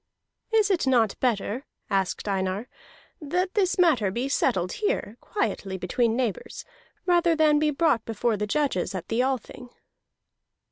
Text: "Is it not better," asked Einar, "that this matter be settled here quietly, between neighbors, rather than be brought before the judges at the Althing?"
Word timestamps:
"Is 0.51 0.71
it 0.71 0.87
not 0.87 1.15
better," 1.19 1.67
asked 1.87 2.27
Einar, 2.27 2.67
"that 3.21 3.53
this 3.53 3.77
matter 3.77 4.09
be 4.09 4.27
settled 4.29 4.71
here 4.71 5.15
quietly, 5.21 5.77
between 5.77 6.15
neighbors, 6.15 6.65
rather 7.05 7.35
than 7.35 7.59
be 7.59 7.69
brought 7.69 8.03
before 8.03 8.35
the 8.35 8.47
judges 8.47 8.95
at 8.95 9.09
the 9.09 9.21
Althing?" 9.23 9.69